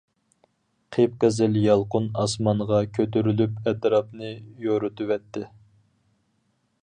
قىپقىزىل 0.95 1.59
يالقۇن 1.63 2.07
ئاسمانغا 2.23 2.79
كۆتۈرۈلۈپ 2.97 3.71
ئەتراپنى 3.73 4.33
يورۇتۇۋەتتى. 4.69 5.45